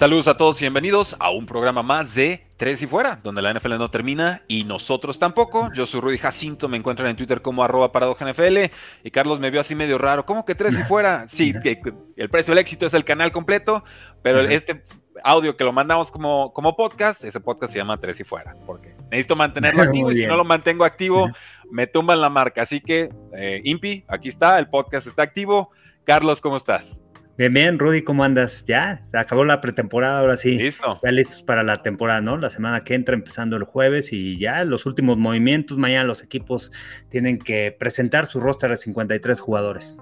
[0.00, 3.52] Saludos a todos y bienvenidos a un programa más de Tres y Fuera, donde la
[3.52, 5.70] NFL no termina y nosotros tampoco.
[5.74, 8.72] Yo soy Rudy Jacinto, me encuentran en Twitter como arroba NFL
[9.04, 10.24] y Carlos me vio así medio raro.
[10.24, 11.26] ¿Cómo que Tres y Fuera?
[11.28, 11.82] Sí, que
[12.16, 13.84] el precio del éxito es el canal completo,
[14.22, 14.84] pero este
[15.22, 18.94] audio que lo mandamos como, como podcast, ese podcast se llama Tres y Fuera, porque
[19.10, 21.28] necesito mantenerlo activo y si no lo mantengo activo,
[21.70, 22.62] me tumban la marca.
[22.62, 25.68] Así que, eh, Impi, aquí está, el podcast está activo.
[26.04, 26.98] Carlos, ¿cómo estás?
[27.40, 28.66] Bien, bien, Rudy, ¿cómo andas?
[28.66, 30.58] Ya, se acabó la pretemporada, ahora sí.
[30.58, 31.00] Listo.
[31.02, 32.36] Ya listos para la temporada, ¿no?
[32.36, 35.78] La semana que entra, empezando el jueves y ya los últimos movimientos.
[35.78, 36.70] Mañana los equipos
[37.08, 39.96] tienen que presentar su roster de 53 jugadores.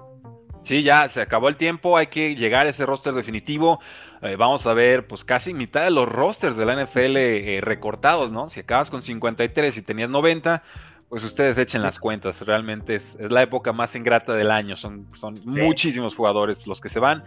[0.63, 3.79] Sí, ya se acabó el tiempo, hay que llegar a ese roster definitivo.
[4.21, 8.33] Eh, vamos a ver, pues casi mitad de los rosters de la NFL eh, recortados,
[8.33, 8.49] ¿no?
[8.49, 10.61] Si acabas con 53 y tenías 90,
[11.09, 15.39] pues ustedes echen las cuentas, realmente es, la época más ingrata del año, son, son
[15.45, 17.23] muchísimos jugadores los que se van.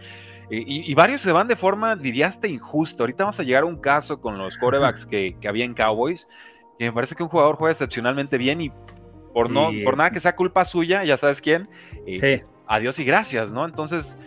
[0.49, 3.03] Y, varios se van de forma, diría, hasta injusta.
[3.03, 6.27] Ahorita vamos a llegar a un caso con los quarterbacks que, que había en Cowboys,
[6.77, 8.71] que me parece que un jugador juega excepcionalmente bien y
[9.33, 11.67] por, no, por nada que sea culpa suya, ya sabes quién,
[12.05, 13.65] eh, adiós y gracias, ¿no?
[13.65, 14.17] Entonces,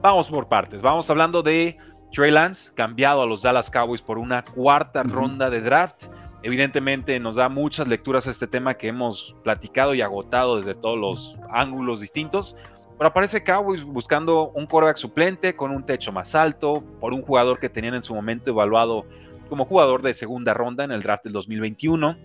[0.00, 0.80] vamos por partes.
[0.80, 1.76] Vamos hablando de
[2.12, 6.06] Trey Lance, cambiado a los Dallas Cowboys por una cuarta ronda de draft.
[6.44, 10.98] Evidentemente nos da muchas lecturas a este tema que hemos platicado y agotado desde todos
[10.98, 12.54] los ángulos distintos.
[12.98, 17.58] Pero aparece Cowboys buscando un quarterback suplente con un techo más alto, por un jugador
[17.58, 19.06] que tenían en su momento evaluado
[19.48, 22.18] como jugador de segunda ronda en el draft del 2021.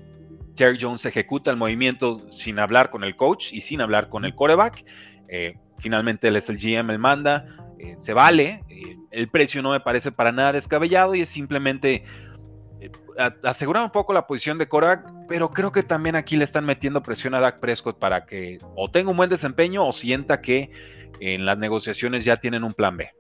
[0.54, 4.36] Terry Jones ejecuta el movimiento sin hablar con el coach y sin hablar con el
[4.36, 4.84] quarterback.
[5.30, 7.46] Eh, finalmente él es el GM, él manda,
[7.80, 8.66] eh, se vale.
[8.68, 12.04] Eh, el precio no me parece para nada descabellado y es simplemente
[13.44, 17.04] asegurar un poco la posición de Korak, pero creo que también aquí le están metiendo
[17.04, 20.72] presión a Dak Prescott para que o tenga un buen desempeño o sienta que
[21.20, 23.12] en las negociaciones ya tienen un plan B.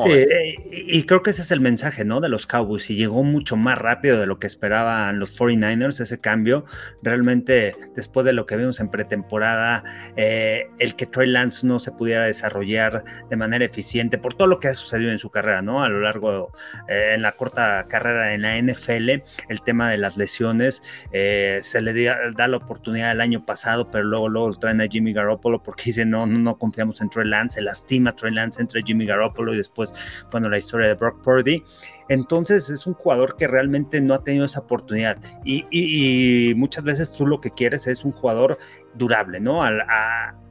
[0.00, 2.20] Sí, eh, y creo que ese es el mensaje, ¿no?
[2.20, 6.18] De los Cowboys y llegó mucho más rápido de lo que esperaban los 49ers ese
[6.18, 6.64] cambio.
[7.02, 9.84] Realmente, después de lo que vimos en pretemporada,
[10.16, 14.60] eh, el que Trey Lance no se pudiera desarrollar de manera eficiente por todo lo
[14.60, 15.82] que ha sucedido en su carrera, ¿no?
[15.82, 16.52] A lo largo,
[16.88, 20.82] eh, en la corta carrera en la NFL, el tema de las lesiones,
[21.12, 25.62] se le da, la oportunidad el año pasado, pero luego, luego traen a Jimmy Garoppolo
[25.62, 29.06] porque dicen, no, no, no confiamos en Trey Lance, se lastima Trey Lance entre Jimmy
[29.06, 31.64] Garoppolo y después pues, bueno, la historia de Brock Purdy.
[32.08, 37.26] Entonces es un jugador que realmente no ha tenido esa oportunidad y, muchas veces tú
[37.26, 38.58] lo que quieres es un jugador
[38.94, 39.62] durable, ¿no?
[39.62, 39.82] Al,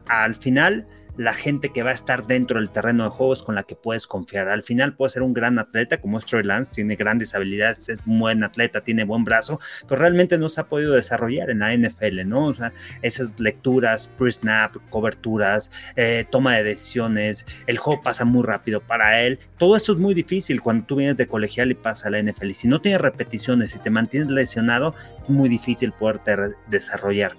[0.08, 0.88] al final
[1.22, 4.08] la gente que va a estar dentro del terreno de juegos con la que puedes
[4.08, 4.50] confiar.
[4.50, 8.00] Al final puede ser un gran atleta como es Troy Lance, tiene grandes habilidades, es
[8.08, 11.76] un buen atleta, tiene buen brazo, pero realmente no se ha podido desarrollar en la
[11.76, 12.48] NFL, ¿no?
[12.48, 12.74] O sea,
[13.04, 19.38] esas lecturas, pre-snap, coberturas, eh, toma de decisiones, el juego pasa muy rápido para él.
[19.58, 22.50] Todo esto es muy difícil cuando tú vienes de colegial y pasa a la NFL.
[22.50, 26.36] Y si no tienes repeticiones y te mantienes lesionado, es muy difícil poderte
[26.68, 27.36] desarrollar.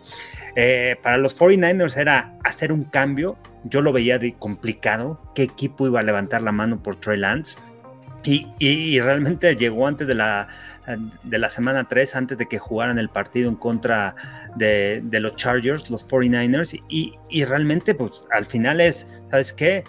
[0.55, 3.39] Eh, para los 49ers era hacer un cambio.
[3.65, 5.21] Yo lo veía de complicado.
[5.35, 7.57] ¿Qué equipo iba a levantar la mano por Trey Lance?
[8.25, 10.47] Y, realmente llegó antes de la,
[11.25, 14.15] de la semana 3, antes de que jugaran el partido en contra
[14.55, 16.81] de, los Chargers, los 49ers.
[16.89, 19.85] Y, y, realmente, pues al final es, ¿sabes qué?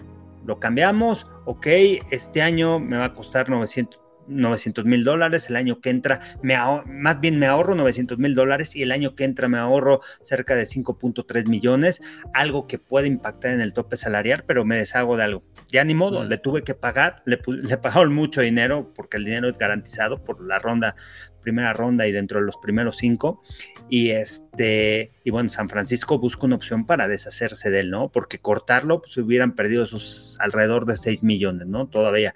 [0.46, 1.68] Lo cambiamos, ok,
[2.10, 6.56] este año me va a costar 900, 900 mil dólares, el año que entra, me
[6.86, 10.56] más bien me ahorro 900 mil dólares y el año que entra me ahorro cerca
[10.56, 12.02] de 5.3 millones,
[12.34, 15.44] algo que puede impactar en el tope salarial, pero me deshago de algo.
[15.70, 19.50] Ya ni modo, le tuve que pagar, le, le pagaron mucho dinero porque el dinero
[19.50, 20.96] es garantizado por la ronda,
[21.42, 23.42] primera ronda y dentro de los primeros cinco.
[23.90, 28.10] Y este, y bueno, San Francisco busca una opción para deshacerse de él, ¿no?
[28.10, 31.88] Porque cortarlo, pues hubieran perdido esos alrededor de 6 millones, ¿no?
[31.88, 32.34] Todavía.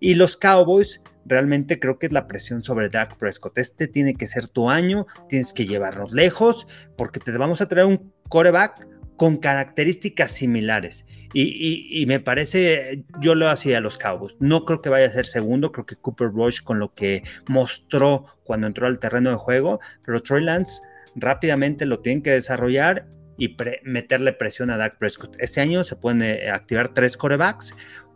[0.00, 3.58] Y los Cowboys, realmente creo que es la presión sobre Dak Prescott.
[3.58, 6.66] Este tiene que ser tu año, tienes que llevarnos lejos,
[6.96, 8.86] porque te vamos a traer un coreback
[9.16, 11.04] con características similares.
[11.34, 14.36] Y, me parece, yo lo hacía a los Cowboys.
[14.40, 18.26] No creo que vaya a ser segundo, creo que Cooper Rush con lo que mostró
[18.44, 20.80] cuando entró al terreno de juego, pero Troy Lance
[21.14, 25.36] rápidamente lo tienen que desarrollar y meterle presión a Dak Prescott.
[25.38, 27.74] Este año se pueden eh, activar tres corebacks,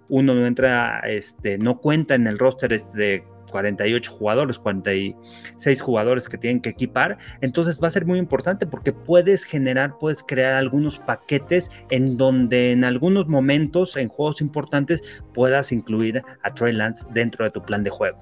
[0.09, 6.29] uno no entra, este, no cuenta en el roster este de 48 jugadores, 46 jugadores
[6.29, 7.19] que tienen que equipar.
[7.41, 12.73] Entonces va a ser muy importante porque puedes generar, puedes crear algunos paquetes en donde
[12.73, 15.03] en algunos momentos, en juegos importantes,
[15.33, 18.19] puedas incluir a Trey Lance dentro de tu plan de juego.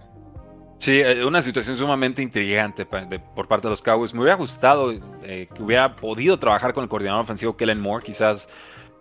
[0.76, 4.14] Sí, eh, una situación sumamente intrigante por parte de los Cowboys.
[4.14, 4.92] Me hubiera gustado
[5.22, 8.48] eh, que hubiera podido trabajar con el coordinador ofensivo Kellen Moore, quizás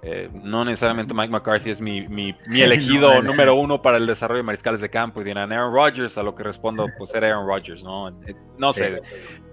[0.01, 4.43] eh, no necesariamente Mike McCarthy es mi, mi, elegido número uno para el desarrollo de
[4.43, 7.83] mariscales de campo y dirán Aaron Rodgers, a lo que respondo, pues era Aaron Rodgers,
[7.83, 8.09] ¿no?
[8.57, 9.01] No sé.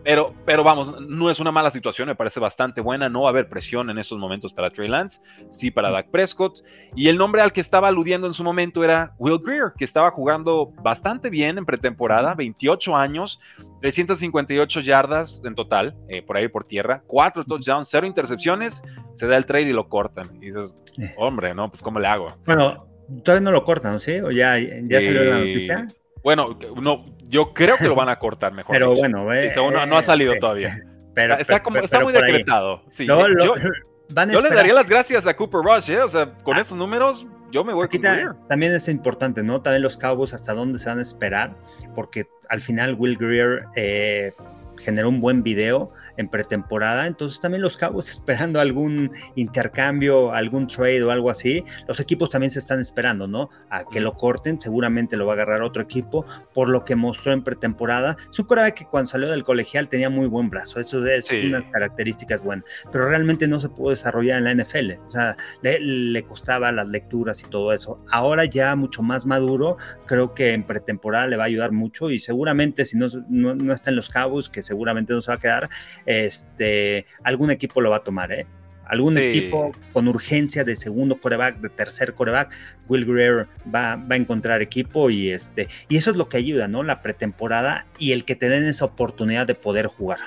[0.06, 3.08] Pero, pero vamos, no es una mala situación, me parece bastante buena.
[3.08, 5.20] No va a haber presión en estos momentos para Trey Lance,
[5.50, 6.60] sí para Dak Prescott.
[6.94, 10.12] Y el nombre al que estaba aludiendo en su momento era Will Greer, que estaba
[10.12, 13.40] jugando bastante bien en pretemporada, 28 años,
[13.80, 18.84] 358 yardas en total, eh, por ahí por tierra, 4 touchdowns, 0 intercepciones.
[19.14, 20.36] Se da el trade y lo cortan.
[20.36, 21.16] Y dices, eh.
[21.16, 21.68] hombre, ¿no?
[21.68, 22.36] Pues ¿cómo le hago?
[22.46, 22.86] Bueno,
[23.24, 24.20] todavía no lo cortan, ¿sí?
[24.20, 25.88] ¿O ya, ya salió la noticia?
[26.26, 28.74] Bueno, no, yo creo que lo van a cortar mejor.
[28.74, 30.76] Pero bueno, eh, no, ha salido todavía.
[31.14, 32.82] Pero, está, como, está muy decretado.
[32.90, 36.00] Sí, yo, le daría las gracias a Cooper Rush, ¿eh?
[36.00, 36.62] O sea, con ah.
[36.62, 39.62] estos números, yo me voy a También es importante, ¿no?
[39.62, 41.54] También los Cowboys hasta dónde se van a esperar,
[41.94, 44.32] porque al final Will Greer eh,
[44.78, 51.02] generó un buen video en pretemporada, entonces también los Cowboys esperando algún intercambio, algún trade
[51.02, 53.50] o algo así, los equipos también se están esperando, ¿no?
[53.70, 57.32] A que lo corten, seguramente lo va a agarrar otro equipo, por lo que mostró
[57.32, 58.16] en pretemporada.
[58.30, 62.64] Su que cuando salió del colegial tenía muy buen brazo, eso es unas características buenas,
[62.90, 67.42] pero realmente no se pudo desarrollar en la NFL, o sea, le, costaba las lecturas
[67.42, 68.02] y todo eso.
[68.10, 69.76] Ahora ya mucho más maduro,
[70.06, 73.72] creo que en pretemporada le va a ayudar mucho y seguramente si no, no, no
[73.72, 75.68] está en los Cowboys, que seguramente no se va a quedar,
[76.06, 78.46] este, algún equipo lo va a tomar, ¿eh?
[78.86, 82.54] Algún equipo con urgencia de segundo coreback, de tercer coreback,
[82.88, 86.68] Will Greer va, va, a encontrar equipo y, este, y eso es lo que ayuda,
[86.68, 86.84] ¿no?
[86.84, 90.20] La pretemporada y el que te den esa oportunidad de poder jugar.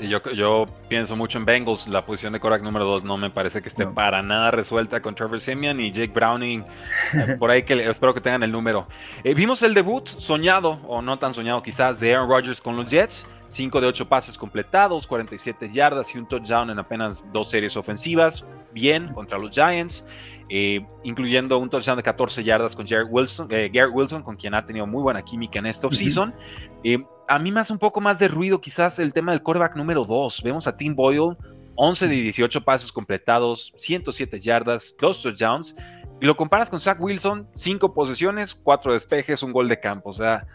[0.00, 3.62] Yo, yo pienso mucho en Bengals, la posición de coreback número 2 no me parece
[3.62, 6.64] que esté para nada resuelta con Trevor Simeon y Jake Browning,
[7.12, 8.88] eh, por ahí que espero que tengan el número.
[9.22, 12.86] Eh, vimos el debut soñado, o no tan soñado quizás, de Aaron Rodgers con los
[12.86, 13.26] Jets.
[13.48, 18.44] 5 de 8 pases completados, 47 yardas y un touchdown en apenas dos series ofensivas.
[18.72, 20.04] Bien contra los Giants,
[20.48, 24.54] eh, incluyendo un touchdown de 14 yardas con Garrett Wilson, eh, Garrett Wilson, con quien
[24.54, 26.34] ha tenido muy buena química en esta offseason.
[26.82, 26.98] Eh,
[27.28, 30.04] a mí me hace un poco más de ruido quizás el tema del quarterback número
[30.04, 30.42] 2.
[30.42, 31.36] Vemos a Tim Boyle,
[31.76, 35.74] 11 de 18 pases completados, 107 yardas, 2 touchdowns.
[36.20, 40.10] Y lo comparas con Zach Wilson, 5 posesiones, 4 despejes, un gol de campo.
[40.10, 40.46] O sea,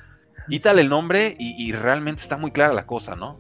[0.50, 3.39] quítale el nombre y, realmente está muy clara la cosa, ¿no?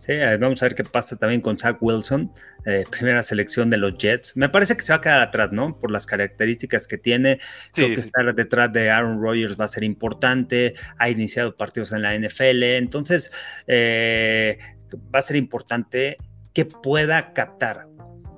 [0.00, 2.32] Sí, vamos a ver qué pasa también con Zach Wilson,
[2.64, 4.34] eh, primera selección de los Jets.
[4.34, 5.78] Me parece que se va a quedar atrás, ¿no?
[5.78, 7.38] Por las características que tiene.
[7.74, 10.74] Creo que estar detrás de Aaron Rodgers va a ser importante.
[10.96, 12.62] Ha iniciado partidos en la NFL.
[12.78, 13.30] Entonces,
[13.66, 14.58] eh,
[15.14, 16.16] va a ser importante
[16.54, 17.89] que pueda captar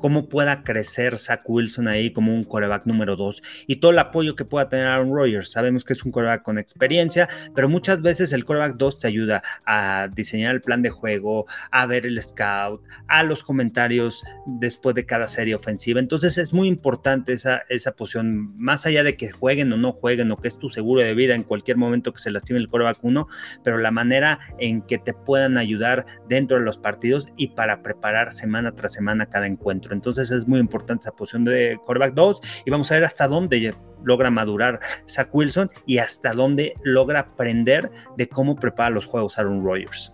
[0.03, 4.35] cómo pueda crecer Zach Wilson ahí como un coreback número dos y todo el apoyo
[4.35, 5.53] que pueda tener Aaron Rodgers.
[5.53, 9.45] Sabemos que es un coreback con experiencia, pero muchas veces el coreback 2 te ayuda
[9.65, 15.07] a diseñar el plan de juego, a ver el scout, a los comentarios después de
[15.07, 16.01] cada serie ofensiva.
[16.01, 20.33] Entonces es muy importante esa, esa posición, más allá de que jueguen o no jueguen
[20.33, 22.99] o que es tu seguro de vida en cualquier momento que se lastime el coreback
[23.03, 23.29] 1,
[23.63, 28.33] pero la manera en que te puedan ayudar dentro de los partidos y para preparar
[28.33, 29.92] semana tras semana cada encuentro.
[29.93, 33.75] Entonces es muy importante esa posición de quarterback 2 y vamos a ver hasta dónde
[34.05, 39.65] logra madurar Zach Wilson y hasta dónde logra aprender de cómo prepara los juegos Aaron
[39.65, 40.13] Rodgers.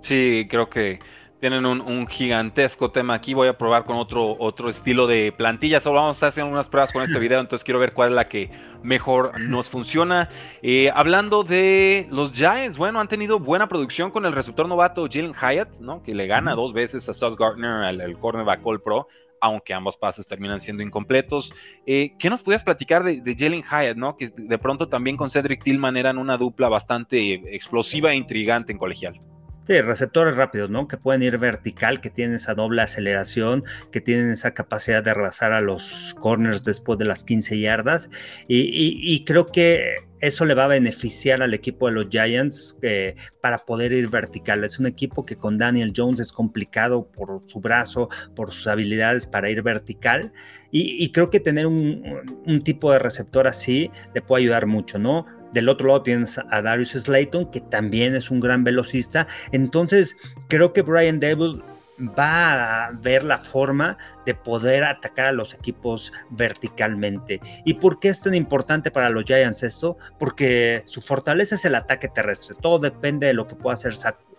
[0.00, 0.98] Sí, creo que
[1.42, 3.34] tienen un, gigantesco tema aquí.
[3.34, 5.80] Voy a probar con otro, otro estilo de plantilla.
[5.80, 8.14] Solo vamos a estar haciendo unas pruebas con este video, entonces quiero ver cuál es
[8.14, 8.48] la que
[8.84, 10.28] mejor nos funciona.
[10.62, 15.34] Eh, hablando de los Giants, bueno, han tenido buena producción con el receptor novato Jalen
[15.34, 16.00] Hyatt, ¿no?
[16.04, 19.08] Que le gana dos veces a Sauce Gardner, al, cornerback All Pro
[19.40, 21.52] aunque ambos pases terminan siendo incompletos.
[21.84, 24.16] Eh, ¿Qué nos podías platicar de, de, Jalen Hyatt, ¿no?
[24.16, 28.78] que de pronto también con Cedric Tillman eran una dupla bastante explosiva e intrigante en
[28.78, 29.20] colegial?
[29.66, 30.88] Sí, receptores rápidos, ¿no?
[30.88, 35.52] Que pueden ir vertical, que tienen esa doble aceleración, que tienen esa capacidad de rebasar
[35.52, 38.10] a los corners después de las 15 yardas.
[38.48, 43.58] Y, creo que eso le va a beneficiar al equipo de los Giants eh, para
[43.58, 44.64] poder ir vertical.
[44.64, 49.26] Es un equipo que con Daniel Jones es complicado por su brazo, por sus habilidades
[49.26, 50.32] para ir vertical.
[50.72, 55.24] Y, creo que tener un, un tipo de receptor así le puede ayudar mucho, ¿no?
[55.52, 59.26] Del otro lado tienes a Darius Slayton, que también es un gran velocista.
[59.52, 60.16] Entonces,
[60.48, 61.62] creo que Brian Dable
[61.98, 67.40] va a ver la forma de poder atacar a los equipos verticalmente.
[67.64, 69.96] ¿Y por qué es tan importante para los Giants esto?
[70.18, 72.56] Porque su fortaleza es el ataque terrestre.
[72.60, 73.92] Todo depende de lo que pueda hacer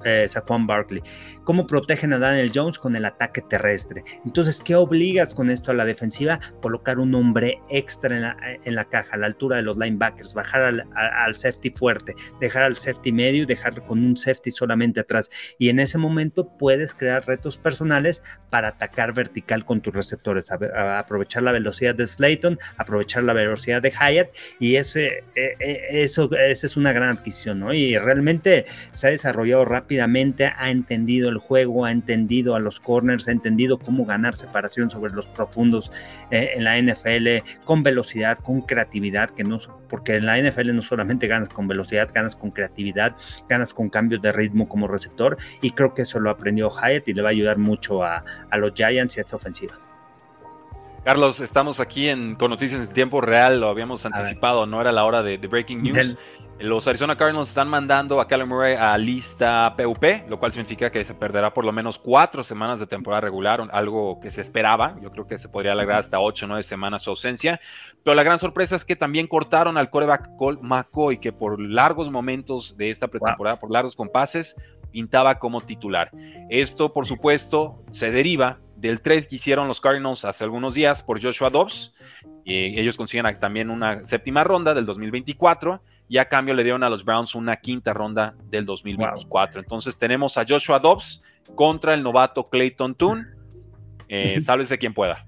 [0.06, 0.28] eh,
[0.66, 1.02] Barkley.
[1.44, 4.04] ¿Cómo protegen a Daniel Jones con el ataque terrestre?
[4.26, 6.40] Entonces, ¿qué obligas con esto a la defensiva?
[6.62, 11.36] Colocar un hombre extra en la, caja, a la altura de los linebackers, bajar al,
[11.36, 15.30] safety fuerte, dejar al safety medio y dejar con un safety solamente atrás.
[15.58, 21.44] Y en ese momento puedes crear retos personales para atacar vertical con tus receptores, aprovechar
[21.44, 24.30] la velocidad de Slayton, aprovechar la velocidad de Hyatt
[24.60, 27.74] y ese, e, e, eso, esa es una gran adquisición, ¿no?
[27.74, 33.28] Y realmente se ha desarrollado rápido ha entendido el juego, ha entendido a los corners,
[33.28, 35.92] ha entendido cómo ganar separación sobre los profundos
[36.32, 39.60] eh, en la NFL con velocidad, con creatividad, que no,
[39.90, 43.16] porque en la NFL no solamente ganas con velocidad, ganas con creatividad,
[43.48, 47.14] ganas con cambios de ritmo como receptor y creo que eso lo aprendió Hyatt y
[47.14, 48.24] le va a ayudar mucho a,
[48.58, 49.74] los Giants y a esta ofensiva.
[51.04, 55.04] Carlos, estamos aquí en, con noticias en tiempo real, lo habíamos anticipado, no era la
[55.04, 56.16] hora de, breaking news.
[56.60, 61.04] Los Arizona Cardinals están mandando a Callum Murray a lista PUP, lo cual significa que
[61.04, 64.96] se perderá por lo menos cuatro semanas de temporada regular, algo que se esperaba.
[65.02, 67.60] Yo creo que se podría alargar hasta ocho o nueve semanas su ausencia.
[68.02, 72.10] Pero la gran sorpresa es que también cortaron al coreback Colt McCoy, que por largos
[72.10, 74.56] momentos de esta pretemporada, por largos compases,
[74.92, 76.12] pintaba como titular.
[76.50, 81.24] Esto, por supuesto, se deriva del trade que hicieron los Cardinals hace algunos días por
[81.24, 81.94] Joshua Dobbs.
[82.44, 86.90] y ellos consiguen también una séptima ronda del 2024 y a cambio le dieron a
[86.90, 89.62] los Browns una quinta ronda del 2024.
[89.62, 91.24] Entonces tenemos a Joshua Dobbs
[91.56, 93.26] contra el novato Clayton Toon.
[94.10, 95.26] Eh, sálvese quien pueda.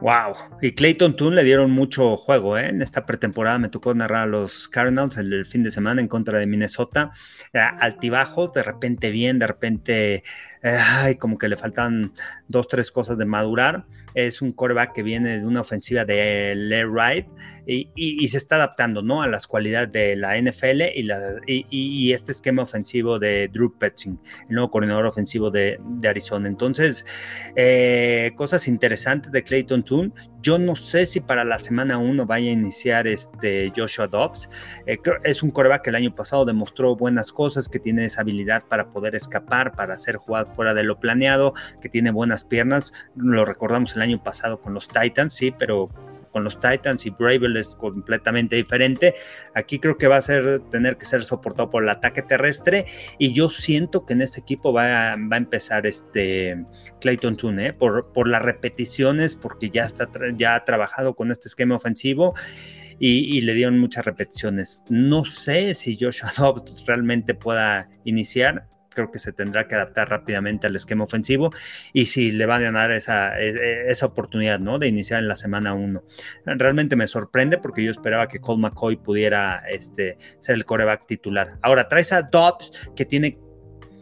[0.00, 2.68] Wow, y Clayton Toon le dieron mucho juego, ¿eh?
[2.68, 6.38] En esta pretemporada me tocó narrar a los Cardinals el, fin de semana en contra
[6.38, 7.12] de Minnesota.
[7.52, 10.24] Eh, altibajo, de repente bien, de repente,
[10.62, 12.12] eh, ay, como que le faltan
[12.48, 16.86] dos, tres cosas de madurar es un coreback que viene de una ofensiva de Leigh
[16.86, 17.26] Wright
[17.66, 19.22] y, se está adaptando ¿no?
[19.22, 24.54] a las cualidades de la NFL y, y, este esquema ofensivo de Drew Petzing, el
[24.54, 26.48] nuevo coordinador ofensivo de, Arizona.
[26.48, 27.04] Entonces,
[27.54, 30.12] eh, cosas interesantes de Clayton Toon.
[30.42, 34.48] Yo no sé si para la semana 1 vaya a iniciar este Joshua Dobbs.
[34.86, 38.62] Eh, es un coreback que el año pasado demostró buenas cosas, que tiene esa habilidad
[38.66, 42.92] para poder escapar, para hacer jugadas fuera de lo planeado, que tiene buenas piernas.
[43.14, 45.90] Lo recordamos el año pasado con los Titans, sí, pero
[46.30, 49.14] con los Titans y Bravel es completamente diferente.
[49.54, 52.86] Aquí creo que va a ser tener que ser soportado por el ataque terrestre
[53.18, 56.64] y yo siento que en este equipo va a, va a empezar este
[57.00, 57.72] Clayton Tune ¿eh?
[57.72, 62.34] por, por las repeticiones, porque ya, está, ya ha trabajado con este esquema ofensivo.
[63.02, 64.84] Y, y, le dieron muchas repeticiones.
[64.90, 68.68] No sé si Joshua Dobbs realmente pueda iniciar
[69.00, 71.52] creo que se tendrá que adaptar rápidamente al esquema ofensivo
[71.92, 74.78] y si le van a dar esa, e, e, esa oportunidad, ¿no?
[74.78, 76.02] De iniciar en la semana 1.
[76.44, 81.58] Realmente me sorprende porque yo esperaba que Cole McCoy pudiera este, ser el coreback titular.
[81.62, 83.38] Ahora, traes a Dobbs que tiene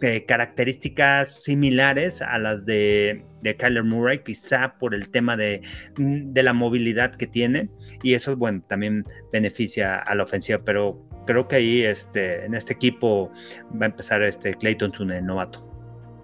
[0.01, 5.63] eh, características similares a las de, de, Kyler Murray, quizá por el tema de,
[5.97, 7.69] de la movilidad que tiene
[8.03, 12.73] y eso, bueno, también beneficia a la ofensiva, pero creo que ahí este, en este
[12.73, 13.31] equipo
[13.71, 15.65] va a empezar este Clayton Tune, novato.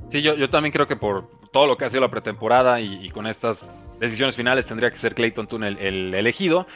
[0.09, 3.09] Sí, yo, yo también creo que por todo lo que ha sido la pretemporada y,
[3.11, 3.65] con estas
[4.01, 6.67] decisiones finales tendría que ser Clayton Tune el, elegido.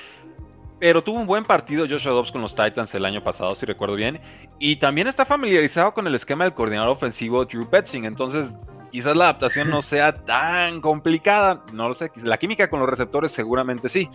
[0.78, 3.97] Pero tuvo un buen partido Joshua Dobbs con los Titans el año pasado, si recuerdo
[3.97, 4.21] bien.
[4.61, 8.04] Y también está familiarizado con el esquema del coordinador ofensivo Drew Betzing.
[8.04, 8.54] Entonces,
[8.90, 11.64] quizás la adaptación no sea tan complicada.
[11.73, 12.11] No lo sé.
[12.23, 14.09] La química con los receptores seguramente sí.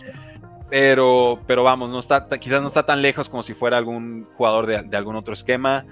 [0.70, 4.66] Pero, pero vamos, no está, quizás no está tan lejos como si fuera algún jugador
[4.66, 5.84] de, algún otro esquema.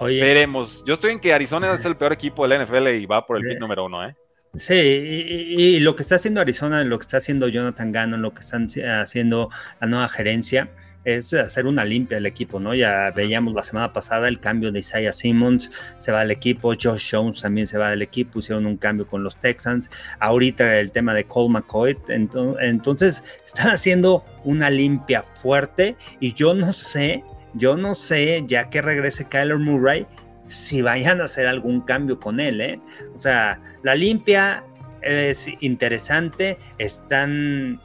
[0.00, 0.84] Veremos.
[0.86, 3.36] Yo estoy en que Arizona es el peor equipo de la NFL y va por
[3.36, 4.14] el pick número uno, ¿eh?
[4.56, 8.40] Sí, y, lo que está haciendo Arizona, lo que está haciendo Jonathan Gannon, lo que
[8.40, 8.68] están
[9.00, 10.70] haciendo la nueva gerencia,
[11.16, 12.74] es hacer una limpia del equipo, ¿no?
[12.74, 17.10] Ya veíamos la semana pasada el cambio de Isaiah Simmons, se va del equipo, Josh
[17.12, 21.14] Jones también se va del equipo, hicieron un cambio con los Texans, ahorita el tema
[21.14, 27.24] de Cole McCoy, entonces están haciendo una limpia fuerte y yo no sé,
[27.54, 30.06] yo no sé, ya que regrese Kyler Murray,
[30.46, 32.80] si vayan a hacer algún cambio con él, ¿eh?
[33.16, 34.64] O sea, la limpia
[35.02, 37.80] es interesante, están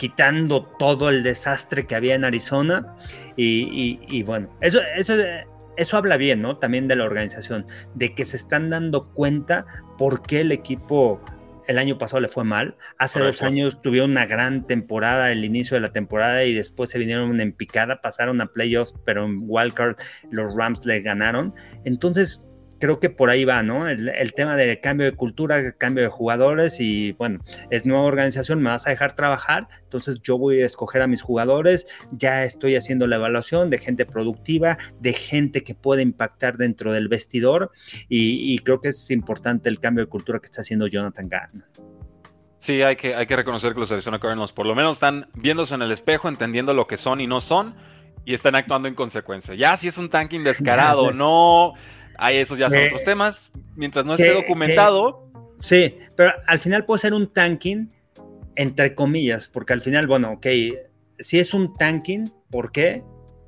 [0.00, 2.96] quitando todo el desastre que había en Arizona.
[3.36, 5.12] Y, bueno, eso, eso,
[5.76, 6.56] eso habla bien, ¿no?
[6.56, 9.66] También de la organización, de que se están dando cuenta
[9.98, 11.22] por qué el equipo
[11.66, 12.78] el año pasado le fue mal.
[12.96, 16.98] Hace dos años tuvieron una gran temporada, el inicio de la temporada, y después se
[16.98, 19.96] vinieron en picada, pasaron a playoffs, pero en wildcard
[20.30, 21.52] los Rams le ganaron.
[21.84, 22.42] Entonces,
[22.80, 23.86] creo que por ahí va, ¿no?
[23.88, 28.70] El, tema del cambio de cultura, cambio de jugadores y bueno, es nueva organización, me
[28.70, 33.06] vas a dejar trabajar, entonces yo voy a escoger a mis jugadores, ya estoy haciendo
[33.06, 37.70] la evaluación de gente productiva, de gente que puede impactar dentro del vestidor
[38.08, 41.64] y, creo que es importante el cambio de cultura que está haciendo Jonathan Gann.
[42.58, 45.74] Sí, hay que, hay que reconocer que los Arizona Cardinals por lo menos están viéndose
[45.74, 47.74] en el espejo, entendiendo lo que son y no son,
[48.24, 49.54] y están actuando en consecuencia.
[49.54, 51.74] Ya si es un tanking descarado, no,
[52.20, 53.50] hay esos ya son otros temas.
[53.76, 55.26] Mientras no esté documentado.
[55.60, 57.90] sí, pero al final puede ser un tanking,
[58.56, 60.46] entre comillas, porque al final, bueno, ok,
[61.18, 63.02] si es un tanking, ¿por qué?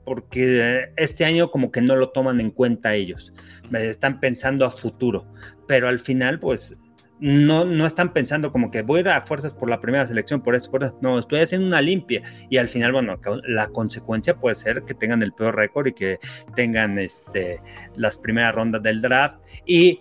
[0.05, 3.33] Porque este año como que no lo toman en cuenta ellos,
[3.73, 5.27] están pensando a futuro,
[5.69, 6.77] pero al final pues
[7.23, 10.43] no, no están pensando como que voy a ir a fuerzas por la primera selección,
[10.43, 10.99] por eso, por eso.
[11.01, 12.23] No, estoy haciendo una limpia.
[12.51, 16.19] Y al final, bueno, la consecuencia puede ser que tengan el peor récord y que
[16.57, 17.61] tengan este,
[17.95, 19.39] las primeras rondas del draft.
[19.65, 20.01] Y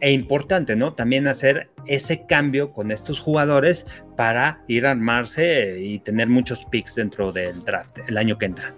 [0.00, 0.94] e importante, ¿no?
[0.94, 6.94] También hacer ese cambio con estos jugadores para ir a armarse y tener muchos picks
[6.94, 8.74] dentro del draft el año que entra.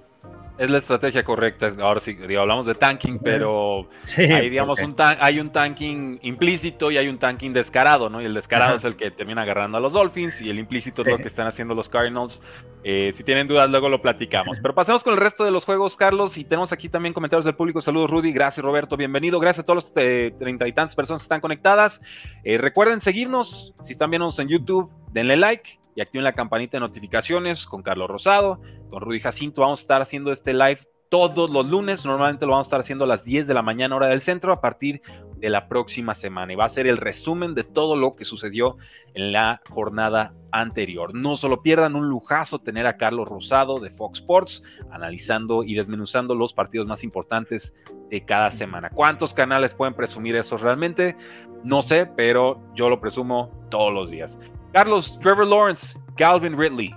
[0.59, 1.71] Es la estrategia correcta.
[1.81, 7.09] Ahora sí, hablamos de tanking, pero hay, digamos, un hay un tanking implícito y hay
[7.09, 8.23] un tanking descarado, ¿no?
[8.23, 11.09] Y el descarado es el que termina agarrando a los Dolphins y el implícito es
[11.09, 12.41] lo que están haciendo los Cardinals.
[12.85, 14.59] Eh, si tienen dudas, luego lo platicamos.
[14.61, 16.39] Pero pasemos con el resto de los juegos, Carlos.
[16.39, 17.81] Y tenemos aquí también comentarios del público.
[17.83, 18.33] Saludos, Rudy.
[18.33, 18.97] Gracias, Roberto.
[18.97, 19.39] Bienvenido.
[19.39, 22.01] Gracias a todos los eh, treinta y tantas personas que están conectadas.
[22.45, 23.75] Eh, recuerden seguirnos.
[23.83, 28.09] Si están viéndonos en YouTube, denle like y activen la campanita de notificaciones con Carlos
[28.09, 28.61] Rosado,
[28.91, 29.63] con Rudy Jacinto.
[29.63, 32.05] Vamos a estar haciendo este live todos los lunes.
[32.05, 34.53] Normalmente lo vamos a estar haciendo a las 10 de la mañana hora del centro
[34.53, 35.01] a partir
[35.39, 36.53] de la próxima semana.
[36.53, 38.77] Y va a ser el resumen de todo lo que sucedió
[39.15, 41.15] en la jornada anterior.
[41.15, 46.35] No solo pierdan un lujazo tener a Carlos Rosado de Fox Sports analizando y desmenuzando
[46.35, 47.75] los partidos más importantes
[48.11, 48.91] de cada semana.
[48.91, 51.17] ¿Cuántos canales pueden presumir eso realmente?
[51.65, 54.39] No sé, pero yo lo presumo todos los días.
[54.77, 56.95] Carlos, Trevor Lawrence, Calvin Ridley.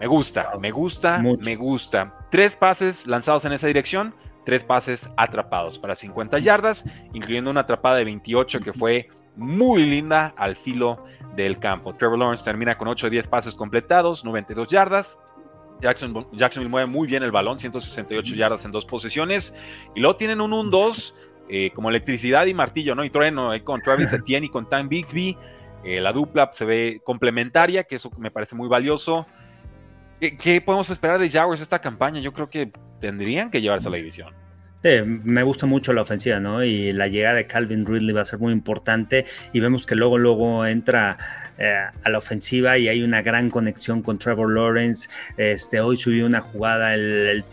[0.00, 2.14] Me gusta, me gusta, me gusta.
[2.30, 4.14] Tres pases lanzados en esa dirección,
[4.46, 10.32] tres pases atrapados para 50 yardas, incluyendo una atrapada de 28 que fue muy linda
[10.38, 11.04] al filo
[11.36, 11.94] del campo.
[11.94, 15.18] Trevor Lawrence termina con 8 o 10 pases completados, 92 yardas.
[15.82, 19.54] Jackson, Jacksonville mueve muy bien el balón, 168 yardas en dos posiciones.
[19.94, 21.12] Y luego tienen un 1-2
[21.50, 23.04] eh, como electricidad y martillo, ¿no?
[23.04, 25.36] Y trueno con Travis Etienne y con Time Bixby.
[25.84, 29.26] Eh, la dupla se ve complementaria, que eso me parece muy valioso.
[30.18, 32.20] ¿Qué, podemos esperar de Jaguars esta campaña?
[32.20, 34.32] Yo creo que tendrían que llevarse a la división.
[35.06, 36.64] me gusta mucho la ofensiva, ¿no?
[36.64, 39.26] Y la llegada de Calvin Ridley va a ser muy importante.
[39.52, 41.18] Y vemos que luego, luego entra
[41.58, 45.08] eh, a la ofensiva y hay una gran conexión con Trevor Lawrence.
[45.36, 47.44] Este, hoy subió una jugada, el,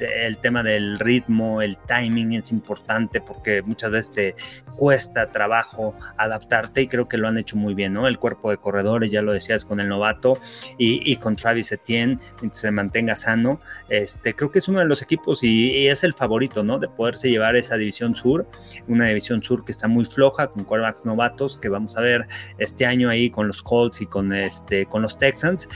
[0.42, 4.36] tema del ritmo, el timing es importante porque muchas veces te
[4.76, 8.08] cuesta trabajo adaptarte y creo que lo han hecho muy bien, ¿no?
[8.08, 10.40] El cuerpo de corredores, ya lo decías con el novato
[10.78, 12.20] y, con Travis Etienne,
[12.52, 13.60] se mantenga sano.
[13.90, 16.80] Este, creo que es uno de los equipos y, es el favorito, ¿no?
[16.80, 18.48] De poderse llevar esa división sur,
[18.88, 22.86] una división sur que está muy floja con quarterbacks novatos que vamos a ver este
[22.86, 25.68] año ahí con los Colts y con, este, con los Texans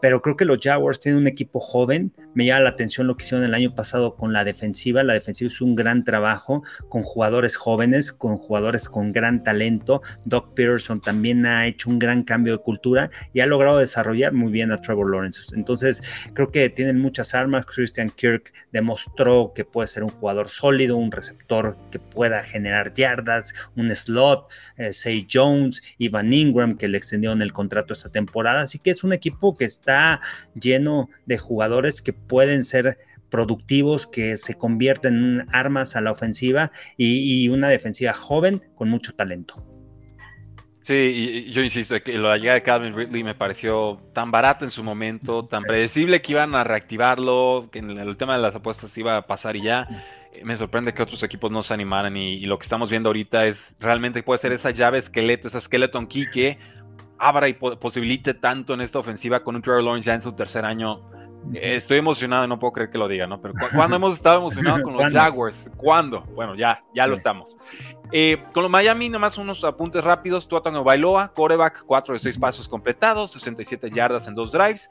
[0.00, 2.12] pero creo que los Jaguars tienen un equipo joven.
[2.36, 5.02] Me llama la atención lo que hicieron el año pasado con la defensiva.
[5.02, 10.02] La defensiva es un gran trabajo con jugadores jóvenes, con jugadores con gran talento.
[10.26, 14.52] Doc Peterson también ha hecho un gran cambio de cultura y ha logrado desarrollar muy
[14.52, 15.40] bien a Trevor Lawrence.
[15.54, 16.02] Entonces,
[16.34, 17.64] creo que tienen muchas armas.
[17.64, 23.54] Christian Kirk demostró que puede ser un jugador sólido, un receptor que pueda generar yardas,
[23.76, 24.46] un slot.
[24.76, 28.60] Eh, Say Jones, Ivan Ingram, que le extendieron el contrato esta temporada.
[28.60, 30.20] Así que es un equipo que está
[30.54, 32.98] lleno de jugadores que pueden ser
[33.30, 39.14] productivos, que se convierten en armas a la ofensiva y, una defensiva joven con mucho
[39.14, 39.62] talento.
[40.82, 44.70] Sí, y yo insisto que la llegada de Calvin Ridley me pareció tan barata en
[44.70, 48.96] su momento, tan predecible que iban a reactivarlo, que en el tema de las apuestas
[48.96, 49.88] iba a pasar y ya.
[50.44, 53.76] Me sorprende que otros equipos no se animaran y, lo que estamos viendo ahorita es
[53.80, 56.58] realmente puede ser esa llave esqueleto, esa skeleton key que
[57.18, 60.64] abra y posibilite tanto en esta ofensiva con un Trevor Lawrence ya en su tercer
[60.64, 61.02] año.
[61.54, 63.40] Estoy emocionado, no puedo creer que lo diga, ¿no?
[63.40, 65.70] Pero ¿cuándo hemos estado emocionados con los Jaguars?
[65.76, 66.22] ¿Cuándo?
[66.34, 67.56] Bueno, ya, ya lo estamos.
[68.12, 70.46] Eh, con los Miami, nomás unos apuntes rápidos.
[70.46, 74.90] Tuatano Bailoa, coreback, 4 de 6 pasos completados, 67 yardas en dos drives.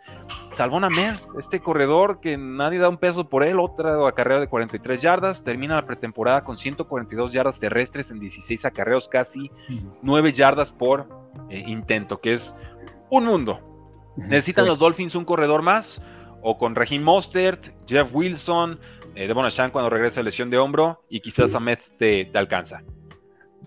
[0.52, 5.02] Salvón Ahmed, este corredor que nadie da un peso por él, otra carrera de 43
[5.02, 5.44] yardas.
[5.44, 9.52] Termina la pretemporada con 142 yardas terrestres en 16 acarreos, casi
[10.02, 11.08] 9 yardas por
[11.50, 12.56] eh, intento, que es
[13.10, 13.60] un mundo.
[14.18, 16.02] Necesitan los Dolphins un corredor más,
[16.47, 18.79] o con Regin Mostert, Jeff Wilson,
[19.15, 22.84] eh, Devon cuando regresa a lesión de hombro, y quizás Ahmed te, te alcanza.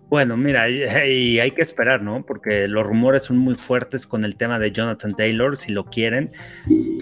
[0.08, 2.24] Bueno, mira, y, hay que esperar, ¿no?
[2.24, 6.30] Porque los rumores son muy fuertes con el tema de Jonathan Taylor, si lo quieren,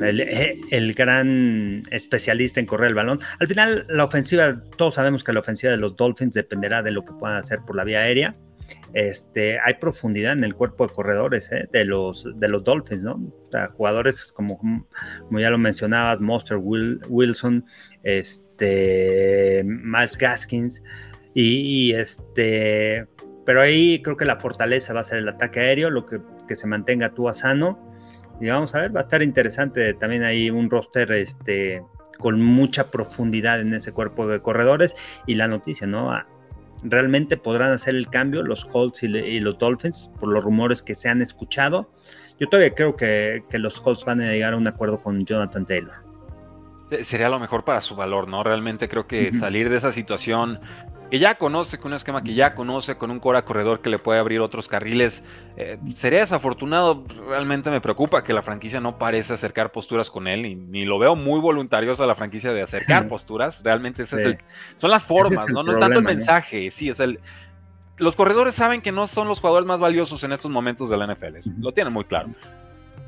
[0.01, 3.21] el, gran especialista en correr el balón.
[3.39, 7.05] Al final, la ofensiva, todos sabemos que la ofensiva de los Dolphins dependerá de lo
[7.05, 8.35] que puedan hacer por la vía aérea.
[8.93, 11.69] Este, hay profundidad en el cuerpo de corredores ¿eh?
[11.71, 13.21] de, los, de los Dolphins, ¿no?
[13.77, 17.65] jugadores como, como ya lo mencionabas, Monster Wilson,
[18.03, 20.83] este, Miles Gaskins.
[21.35, 23.07] Y, este,
[23.45, 26.57] pero ahí creo que la fortaleza va a ser el ataque aéreo, lo que, que
[26.57, 27.79] se mantenga tú a sano.
[28.41, 31.83] Y vamos a ver, va a estar interesante también ahí un roster este,
[32.19, 34.97] con mucha profundidad en ese cuerpo de corredores.
[35.27, 36.11] Y la noticia, ¿no?
[36.89, 39.09] Realmente podrán hacer el cambio los Colts y,
[39.41, 41.91] los Dolphins por los rumores que se han escuchado.
[42.39, 45.67] Yo todavía creo que, que los Colts van a llegar a un acuerdo con Jonathan
[45.67, 45.95] Taylor.
[47.03, 48.45] Sería lo mejor para su valor, ¿no?
[48.45, 50.61] Realmente creo que salir de esa situación
[51.11, 53.99] que ya conoce, con un esquema que ya conoce, con un cora corredor que le
[53.99, 55.23] puede abrir otros carriles.
[55.57, 60.47] Eh, sería desafortunado, realmente me preocupa que la franquicia no parece acercar posturas con él,
[60.47, 63.63] y, ni lo veo muy voluntarioso la franquicia de acercar posturas.
[63.63, 64.39] Realmente ese es el,
[64.77, 65.63] son las formas, ¿no?
[65.63, 67.21] no es tanto el mensaje, sí, es el...
[67.99, 71.07] Los corredores saben que no son los jugadores más valiosos en estos momentos de la
[71.07, 72.29] NFL, lo tienen muy claro.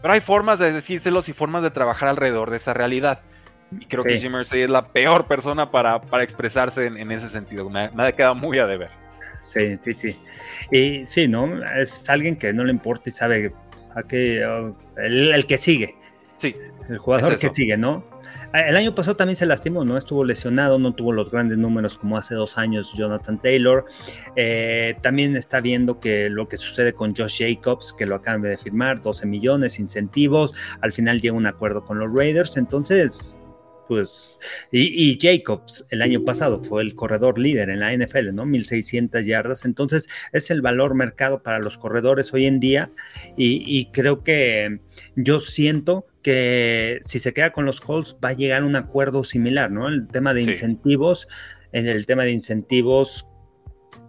[0.01, 3.21] Pero hay formas de decírselos y formas de trabajar alrededor de esa realidad.
[3.71, 7.69] Y creo que Jim Mercy es la peor persona para, para expresarse en, ese sentido.
[7.71, 8.91] Nada queda muy a deber.
[9.43, 10.17] Sí, sí, sí.
[10.71, 11.63] Y sí, ¿no?
[11.75, 13.53] Es alguien que no le importa y sabe
[13.95, 14.45] a qué.
[14.45, 15.97] Oh, el, que sigue.
[16.37, 16.55] Sí.
[16.89, 18.05] El jugador que sigue, ¿no?
[18.55, 19.99] El año pasado también se lastimó, ¿no?
[19.99, 23.85] Estuvo lesionado, no tuvo los grandes números como hace dos años Jonathan Taylor.
[24.37, 28.57] Eh, también está viendo que lo que sucede con Josh Jacobs, que lo acaban de
[28.57, 33.37] firmar, 12 millones, incentivos, al final llega un acuerdo con los Raiders, entonces
[33.89, 34.39] pues,
[34.71, 38.45] y, Jacobs el año pasado fue el corredor líder en la NFL, ¿no?
[38.45, 42.91] 1600 yardas, entonces es el valor mercado para los corredores hoy en día
[43.37, 44.81] y, creo que
[45.17, 49.25] yo siento que si se queda con los Colts va a llegar a un acuerdo
[49.25, 49.89] similar, ¿no?
[49.89, 51.27] El tema de incentivos,
[51.73, 53.27] en el tema de incentivos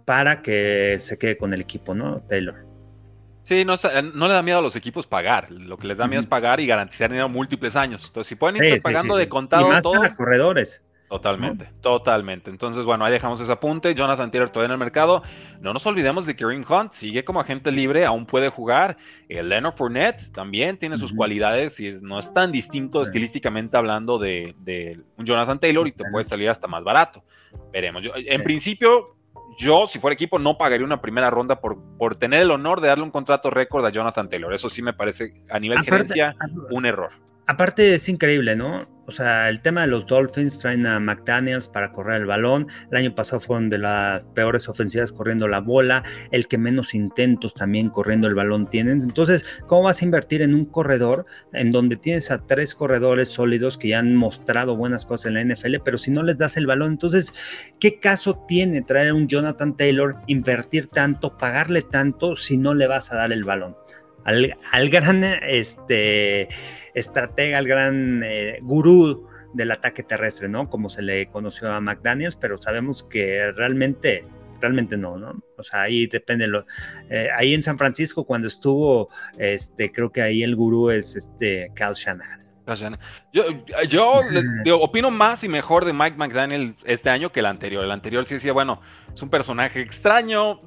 [0.04, 2.20] para que se quede con el equipo, ¿no?
[2.28, 2.69] Taylor.
[3.50, 3.74] Sí, no,
[4.14, 5.50] no, le da miedo a los equipos pagar.
[5.50, 8.04] Lo que les da miedo es pagar y garantizar dinero múltiples años.
[8.06, 9.94] Entonces, si pueden ir pagando de contado y todo.
[9.94, 10.84] Para corredores.
[11.08, 12.48] Totalmente, totalmente.
[12.48, 13.92] Entonces, bueno, ahí dejamos ese apunte.
[13.92, 15.24] Jonathan Taylor todavía en el mercado.
[15.60, 18.96] No nos olvidemos de que Kareem Hunt sigue como agente libre, aún puede jugar.
[19.28, 24.54] El Leonard Fournette también tiene sus cualidades y no es tan distinto estilísticamente hablando de,
[24.60, 27.24] de, un Jonathan Taylor y te puede salir hasta más barato.
[27.72, 28.04] Veremos.
[28.04, 29.16] Yo, en principio,
[29.60, 32.88] yo, si fuera equipo, no pagaría una primera ronda por, por tener el honor de
[32.88, 34.54] darle un contrato récord a Jonathan Taylor.
[34.54, 36.34] Eso sí me parece, a nivel gerencia,
[36.70, 37.12] un error.
[37.46, 38.88] Aparte es increíble, ¿no?
[39.10, 42.68] O sea, el tema de los Dolphins traen a McDaniels para correr el balón.
[42.92, 47.52] El año pasado fueron de las peores ofensivas corriendo la bola, el que menos intentos
[47.54, 49.00] también corriendo el balón tienen.
[49.00, 53.78] Entonces, ¿cómo vas a invertir en un corredor en donde tienes a tres corredores sólidos
[53.78, 56.68] que ya han mostrado buenas cosas en la NFL, pero si no les das el
[56.68, 57.34] balón, entonces,
[57.80, 62.86] ¿qué caso tiene traer a un Jonathan Taylor, invertir tanto, pagarle tanto si no le
[62.86, 63.76] vas a dar el balón?
[64.22, 66.48] Al, al gran este
[66.94, 70.68] estratega, el gran eh, gurú del ataque terrestre, ¿no?
[70.68, 74.24] Como se le conoció a McDaniels, pero sabemos que realmente,
[74.60, 75.42] realmente no, ¿no?
[75.56, 76.46] O sea, ahí depende.
[76.46, 76.66] Lo,
[77.08, 81.72] eh, ahí en San Francisco, cuando estuvo, este, creo que ahí el gurú es este
[81.74, 82.40] Cal Shanahan.
[83.32, 83.44] Yo,
[84.64, 87.84] yo opino más y mejor de Mike McDaniel este año que el anterior.
[87.84, 88.80] El anterior sí decía, bueno,
[89.12, 90.60] es un personaje extraño,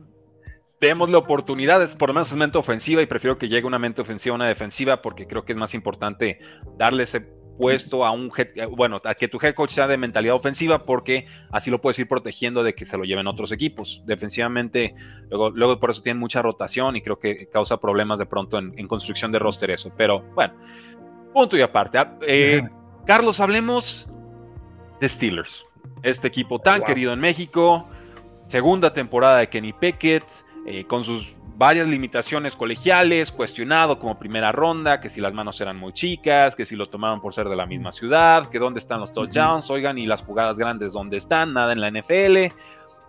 [0.87, 4.33] démosle oportunidades, por lo menos es mente ofensiva y prefiero que llegue una mente ofensiva
[4.33, 6.39] a una defensiva porque creo que es más importante
[6.77, 7.21] darle ese
[7.57, 11.27] puesto a un head, bueno, a que tu head coach sea de mentalidad ofensiva porque
[11.51, 14.03] así lo puedes ir protegiendo de que se lo lleven otros equipos.
[14.05, 14.95] Defensivamente,
[15.29, 18.87] luego, luego por eso tienen mucha rotación y creo que causa problemas de pronto en,
[18.87, 19.93] construcción de roster eso.
[19.95, 20.53] Pero bueno,
[21.33, 21.97] punto y aparte.
[21.97, 22.63] Ah, eh,
[23.05, 24.11] Carlos, hablemos
[24.99, 25.65] de Steelers.
[26.01, 27.87] Este equipo tan querido en México,
[28.47, 30.23] segunda temporada de Kenny Pickett,
[30.65, 35.77] eh, con sus varias limitaciones colegiales, cuestionado como primera ronda, que si las manos eran
[35.77, 38.99] muy chicas, que si lo tomaron por ser de la misma ciudad, que dónde están
[38.99, 42.55] los touchdowns, oigan, y las jugadas grandes dónde están, nada en la NFL.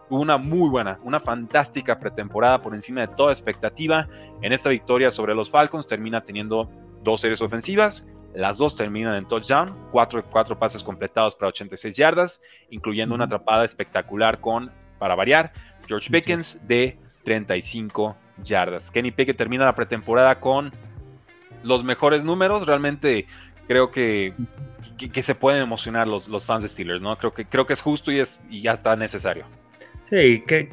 [0.09, 4.07] Tuvo una muy buena, una fantástica pretemporada por encima de toda expectativa.
[4.43, 6.71] En esta victoria sobre los Falcons termina teniendo
[7.03, 12.41] dos series ofensivas, las dos terminan en touchdown, cuatro, cuatro pases completados para 86 yardas,
[12.69, 15.53] incluyendo una atrapada espectacular con, para variar,
[15.87, 18.91] George Pickens de 35 yardas.
[18.91, 20.73] Kenny Pickett termina la pretemporada con
[21.63, 22.67] los mejores números.
[22.67, 23.27] Realmente
[23.67, 24.35] creo que,
[24.97, 27.17] que, se pueden emocionar los, los, fans de Steelers, ¿no?
[27.17, 29.47] Creo que, creo que es justo y, es, y ya está necesario.
[30.11, 30.69] Sí, ¿qué,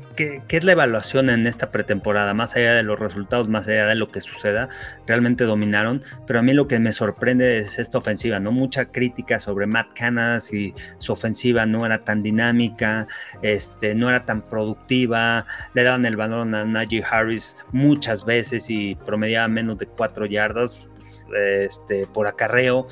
[0.49, 2.33] es la evaluación en esta pretemporada?
[2.33, 4.67] Más allá de los resultados, más allá de lo que suceda,
[5.07, 8.51] realmente dominaron, pero a mí lo que me sorprende es esta ofensiva, ¿no?
[8.51, 13.07] Mucha crítica sobre Matt Canas y su ofensiva no era tan dinámica,
[13.41, 18.95] este, no era tan productiva, le daban el balón a Najee Harris muchas veces y
[18.95, 20.85] promediaba menos de cuatro yardas
[21.33, 22.87] este, por acarreo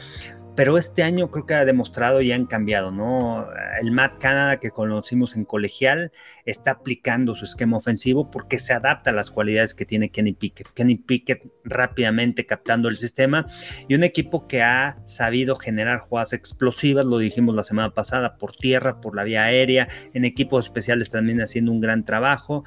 [0.60, 3.48] pero este año creo que ha demostrado y han cambiado, ¿no?
[3.80, 6.12] El Matt Canada que conocimos en colegial
[6.44, 10.68] está aplicando su esquema ofensivo porque se adapta a las cualidades que tiene Kenny Pickett.
[10.74, 13.48] Kenny Pickett rápidamente captando el sistema
[13.88, 18.54] y un equipo que ha sabido generar jugadas explosivas, lo dijimos la semana pasada, por
[18.54, 22.66] tierra, por la vía aérea, en equipos especiales también haciendo un gran trabajo.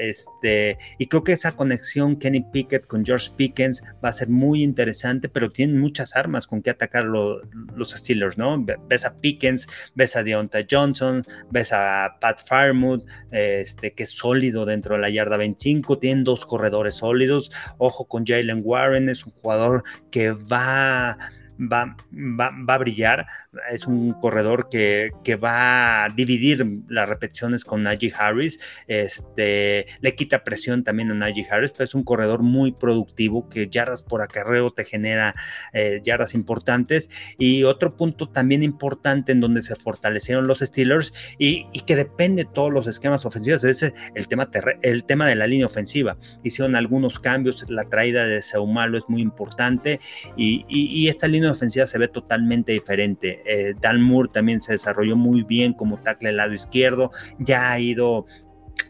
[0.00, 4.62] Este, y creo que esa conexión Kenny Pickett con George Pickens va a ser muy
[4.62, 8.64] interesante, pero tienen muchas armas con que atacar los Steelers, ¿no?
[8.88, 14.64] Ves a Pickens, ves a Deontay Johnson, ves a Pat Firemood, este, que es sólido
[14.64, 19.32] dentro de la yarda 25, tienen dos corredores sólidos, ojo con Jalen Warren, es un
[19.32, 21.18] jugador que va
[21.58, 23.26] va, va, a brillar.
[23.70, 28.60] Es un corredor que, que, va a dividir las repeticiones con Najee Harris.
[28.86, 33.68] Este, le quita presión también a Najee Harris, pero es un corredor muy productivo que
[33.68, 35.34] yardas por acarreo te genera
[35.72, 37.08] eh, yardas importantes.
[37.38, 42.44] Y otro punto también importante en donde se fortalecieron los Steelers y, y que depende
[42.44, 44.48] de todos los esquemas ofensivos es el tema,
[44.82, 46.16] el tema de la línea ofensiva.
[46.42, 50.00] Hicieron algunos cambios, la traída de Seumalo es muy importante
[50.36, 53.42] y, y esta línea ofensiva se ve totalmente diferente.
[53.44, 57.80] Eh, Dan Moore también se desarrolló muy bien como tackle del lado izquierdo, ya ha
[57.80, 58.26] ido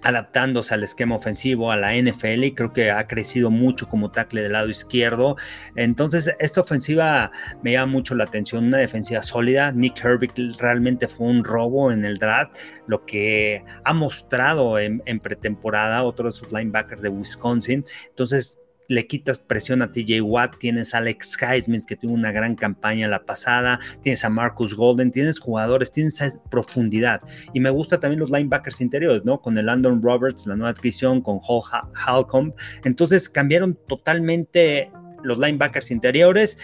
[0.03, 4.43] adaptándose al esquema ofensivo, a la NFL, y creo que ha crecido mucho como tackle
[4.43, 5.37] del lado izquierdo.
[5.77, 7.31] Entonces, esta ofensiva
[7.63, 9.73] me llama mucho la atención, una defensiva sólida.
[9.73, 15.21] Nick Herbig realmente fue un robo en el draft, lo que ha mostrado en, en
[15.21, 17.85] pretemporada otro de sus linebackers de Wisconsin.
[18.09, 18.59] Entonces,
[18.93, 23.09] le quitas presión a TJ Watt, tienes a Alex Highsmith que tuvo una gran campaña
[23.09, 27.23] la pasada, tienes a Marcus Golden, tienes jugadores, tienes profundidad.
[27.55, 29.41] Y me gusta también los linebackers interiores, ¿no?
[29.41, 31.63] Con el Landon Roberts, la nueva adquisición, con Hall
[31.95, 32.53] Halcomb.
[32.85, 34.91] Entonces cambiaron totalmente
[35.23, 36.59] los linebackers interiores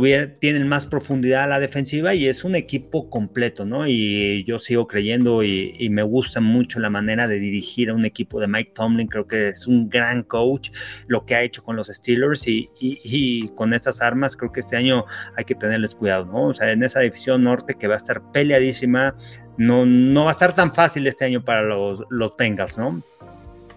[0.00, 3.86] tienen más profundidad a la defensiva y es un equipo completo, ¿no?
[3.86, 8.40] Y yo sigo creyendo y, me gusta mucho la manera de dirigir a un equipo
[8.40, 10.70] de Mike Tomlin, creo que es un gran coach,
[11.06, 14.76] lo que ha hecho con los Steelers y, y, con estas armas creo que este
[14.76, 15.04] año
[15.36, 16.48] hay que tenerles cuidado, ¿no?
[16.48, 19.16] O sea, en esa división norte que va a estar peleadísima,
[19.56, 23.02] no, no va a estar tan fácil este año para los, los Bengals, ¿no?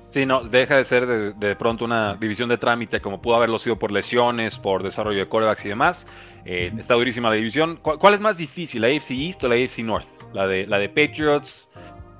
[0.09, 3.77] Sí, no, deja de ser de, pronto una división de trámite como pudo haberlo sido
[3.77, 6.07] por lesiones, por desarrollo de corebacks y demás.
[6.45, 7.77] Eh, está durísima la división.
[7.81, 10.07] ¿Cuál, es más difícil, la AFC East o la AFC North?
[10.33, 11.69] ¿La de, la de Patriots,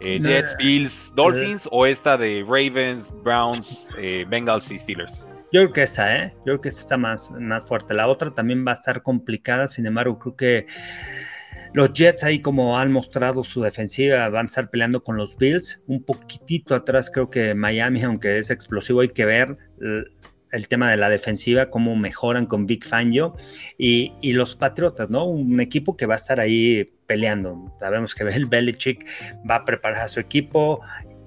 [0.02, 5.26] eh, Jets, Bills, Dolphins o esta de Ravens, Browns, eh, Bengals y Steelers?
[5.54, 6.34] Yo creo que esa, ¿eh?
[6.40, 7.94] Yo creo que esta está más, más fuerte.
[7.94, 10.68] La otra también va a estar complicada, sin embargo, creo que
[11.78, 15.84] los Jets ahí como han mostrado su defensiva van a estar peleando con los Bills.
[15.86, 19.60] Un poquitito atrás creo que Miami, aunque es explosivo, hay que ver
[20.52, 23.36] el tema de la defensiva, cómo mejoran con Big Fangio
[23.78, 25.26] y, los Patriotas, ¿no?
[25.26, 27.72] Un equipo que va a estar ahí peleando.
[27.80, 29.06] Sabemos que el Belichick
[29.48, 30.82] va a preparar a su equipo,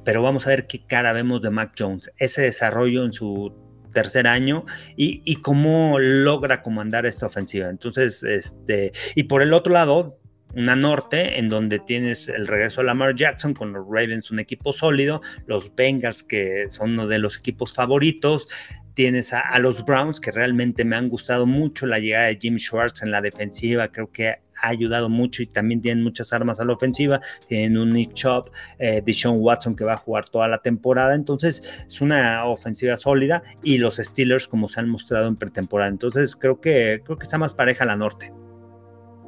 [0.04, 2.10] pero vamos a ver qué cara vemos de Mac Jones.
[2.16, 3.54] Ese desarrollo en su
[3.92, 4.64] tercer año
[4.96, 7.68] y, y, cómo logra comandar esta ofensiva.
[7.68, 10.19] Entonces, este, y por el otro lado,
[10.54, 14.72] una norte en donde tienes el regreso de Lamar Jackson con los Ravens, un equipo
[14.72, 18.48] sólido, los Bengals que son uno de los equipos favoritos,
[18.94, 23.02] tienes a, los Browns que realmente me han gustado mucho, la llegada de Jim Schwartz
[23.02, 26.74] en la defensiva creo que ha ayudado mucho y también tienen muchas armas a la
[26.74, 31.14] ofensiva, tienen un Nick Chop, eh, Deshaun Watson que va a jugar toda la temporada,
[31.14, 36.36] entonces es una ofensiva sólida y los Steelers como se han mostrado en pretemporada, entonces
[36.36, 38.32] creo que, creo que está más pareja la norte.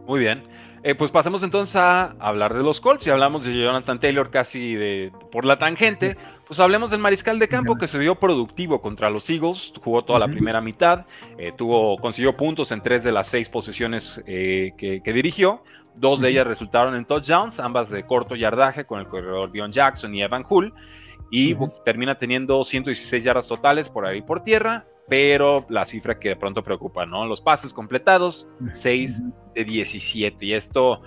[0.07, 0.43] Muy bien.
[0.85, 3.05] Eh, pues pasemos entonces a hablar de los Colts.
[3.05, 6.17] Si hablamos de Jonathan Taylor casi de, por la tangente,
[6.47, 9.73] pues hablemos del mariscal de campo que se vio productivo contra los Eagles.
[9.81, 11.07] Jugó toda la primera mitad,
[11.39, 15.63] eh, tuvo, consiguió puntos en tres de las seis posiciones eh, que, dirigió.
[15.95, 20.13] Dos de ellas resultaron en touchdowns, ambas de corto yardaje con el corredor Dion Jackson
[20.15, 20.75] y Evan Hull.
[21.31, 26.37] Y termina teniendo 116 yardas totales por ahí por tierra pero la cifra que de
[26.37, 27.27] pronto preocupa, ¿no?
[27.27, 29.21] Los pases completados, 6
[29.55, 30.43] de 17.
[30.47, 31.03] Y esto,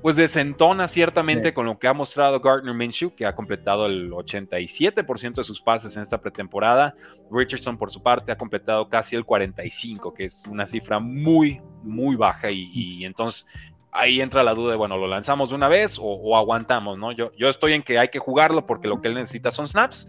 [0.00, 5.34] pues desentona ciertamente con lo que ha mostrado Gardner Minshew, que ha completado el 87%
[5.34, 6.94] de sus pases en esta pretemporada.
[7.30, 12.16] Richardson, por su parte, ha completado casi el 45%, que es una cifra muy, muy
[12.16, 12.50] baja.
[12.50, 13.46] Y, entonces
[13.92, 17.12] ahí entra la duda de, bueno, ¿lo lanzamos de una vez o, aguantamos, no?
[17.12, 20.08] Yo, yo estoy en que hay que jugarlo porque lo que él necesita son snaps,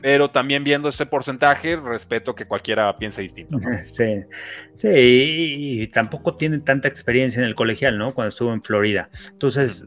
[0.00, 3.58] pero también viendo ese porcentaje, respeto que cualquiera piense distinto.
[3.84, 4.24] Sí,
[4.76, 8.14] sí, y tampoco tiene tanta experiencia en el colegial, ¿no?
[8.14, 9.10] Cuando estuvo en Florida.
[9.30, 9.86] Entonces,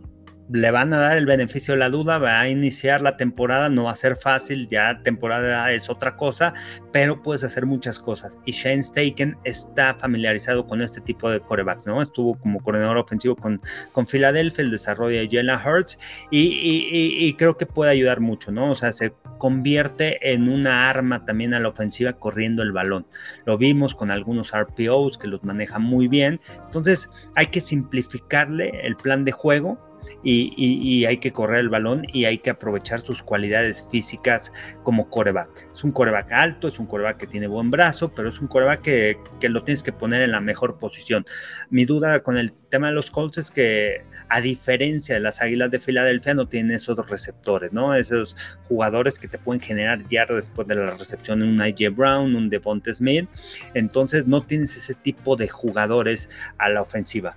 [0.52, 3.86] le van a dar el beneficio de la duda, va a iniciar la temporada, no
[3.86, 6.54] va a ser fácil, ya temporada es otra cosa,
[6.92, 8.38] pero puedes hacer muchas cosas.
[8.46, 12.02] Y Shane Staken está familiarizado con este tipo de corebacks, ¿no?
[12.02, 13.62] Estuvo como coordinador ofensivo con,
[13.92, 15.98] con Philadelphia, el desarrollo de Jalen Hurts,
[16.30, 18.72] y, creo que puede ayudar mucho, ¿no?
[18.72, 23.08] O sea, se convierte en una arma también a la ofensiva corriendo el balón.
[23.46, 26.40] Lo vimos con algunos RPOs que los maneja muy bien.
[26.66, 29.91] Entonces, hay que simplificarle el plan de juego
[30.24, 34.52] y, hay que correr el balón y hay que aprovechar sus cualidades físicas
[34.84, 35.68] como coreback.
[35.72, 38.82] Es un coreback alto, es un coreback que tiene buen brazo, pero es un coreback
[38.82, 39.18] que,
[39.50, 41.26] lo tienes que poner en la mejor posición.
[41.70, 45.72] Mi duda con el tema de los Colts es que a diferencia de las Águilas
[45.72, 47.94] de Filadelfia no tienen esos receptores, ¿no?
[47.96, 52.50] Esos jugadores que te pueden generar ya después de la recepción, un AJ Brown, un
[52.50, 53.28] Devonta Smith.
[53.74, 57.36] Entonces no tienes ese tipo de jugadores a la ofensiva.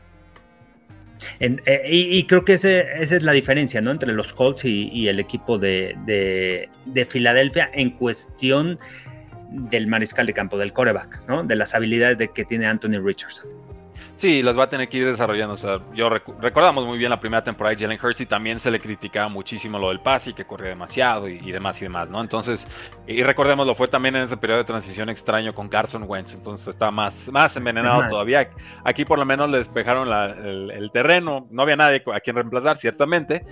[1.41, 3.91] Eh, y, creo que esa es la diferencia ¿no?
[3.91, 8.79] entre los Colts y, el equipo de, de, Filadelfia en cuestión
[9.51, 11.45] del mariscal de campo, del coreback, ¿no?
[11.45, 13.64] de las habilidades de que tiene Anthony Richardson.
[14.15, 15.55] Sí, las va a tener que ir desarrollando.
[15.55, 18.71] O sea, yo recordamos muy bien la primera temporada de Jalen Hurts y también se
[18.71, 22.21] le criticaba muchísimo lo del pase y que corría demasiado y, demás y demás, ¿no?
[22.21, 22.69] Entonces,
[23.07, 26.91] y recordémoslo, fue también en ese periodo de transición extraño con Carson Wentz, entonces está
[26.91, 28.51] más, más envenenado todavía.
[28.85, 33.45] Aquí por lo menos le despejaron el, terreno, no había nadie a quien reemplazar, ciertamente,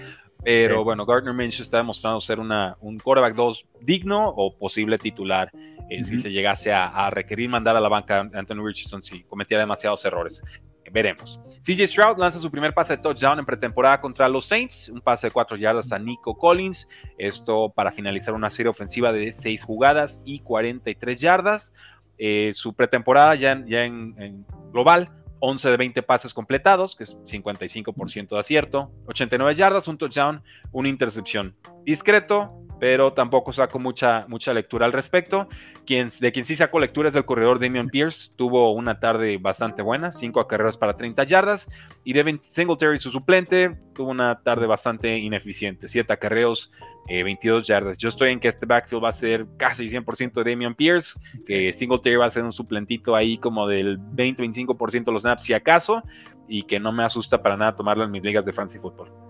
[0.45, 5.51] pero bueno, Gardner Minshew está demostrando ser una, un quarterback 2 digno o posible titular
[5.89, 9.59] eh, si se llegase a, requerir mandar a la banca a Anthony Richardson si cometía
[9.59, 10.43] demasiados errores.
[10.91, 11.41] Veremos.
[11.65, 15.29] CJ Stroud lanza su primer pase de touchdown en pretemporada contra los Saints, un pase
[15.29, 20.21] de 4 yardas a Nico Collins, esto para finalizar una serie ofensiva de 6 jugadas
[20.25, 21.73] y 43 yardas.
[22.19, 28.29] Eh, su pretemporada ya, ya en global 11 de 20 pases completados, que es 55%
[28.29, 31.57] de acierto, 89 yardas, un touchdown, una intercepción.
[31.85, 35.47] Discreto, pero tampoco saco mucha, mucha lectura al respecto.
[35.87, 38.33] Quien, de quien sí saco lectura es del corredor Damian Pierce.
[38.35, 41.71] Tuvo una tarde bastante buena, 5 acarreos para 30 yardas.
[42.03, 46.73] Y Devin Singletary, su suplente, tuvo una tarde bastante ineficiente, 7 acarreos,
[47.07, 47.99] 22 eh, yardas.
[47.99, 51.73] Yo estoy en que este backfield va a ser casi 100% de Damian Pierce, que
[51.73, 56.03] Singletary va a ser un suplentito ahí como del 20-25% de los snaps, si acaso,
[56.49, 59.22] y que no me asusta para nada tomarlo en mis ligas de fantasy football.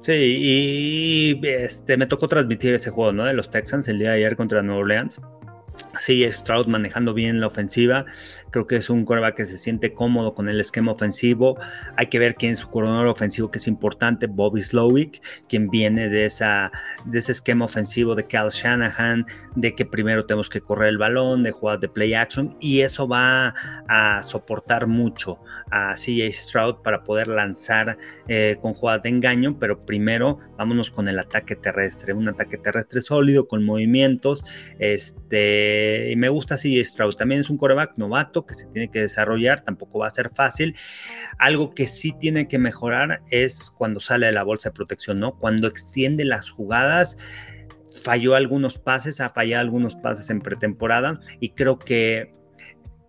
[0.00, 0.12] Sí,
[1.42, 3.24] y este, me tocó transmitir ese juego, ¿no?
[3.24, 5.20] De los Texans el día de ayer contra Nueva Orleans.
[5.98, 8.04] Sí, Stroud manejando bien la ofensiva.
[8.50, 11.58] Creo que es un quarterback que se siente cómodo con el esquema ofensivo.
[11.96, 14.26] Hay que ver quién es su coordinador ofensivo, que es importante.
[14.26, 16.72] Bobby Slowick, quien viene de, esa,
[17.04, 21.42] de ese esquema ofensivo de Cal Shanahan, de que primero tenemos que correr el balón,
[21.42, 22.56] de jugar de play action.
[22.60, 23.54] Y eso va
[23.88, 25.38] a soportar mucho
[25.70, 29.58] a CJ Stroud para poder lanzar eh, con jugadas de engaño.
[29.58, 32.12] Pero primero vámonos con el ataque terrestre.
[32.12, 34.44] Un ataque terrestre sólido, con movimientos.
[34.78, 37.14] Este, y me gusta CJ Stroud.
[37.14, 40.76] También es un coreback novato que se tiene que desarrollar, tampoco va a ser fácil.
[41.38, 45.38] Algo que sí tiene que mejorar es cuando sale de la bolsa de protección, ¿no?
[45.38, 47.16] Cuando extiende las jugadas
[48.02, 52.34] falló algunos pases, ha fallado algunos pases en pretemporada y creo que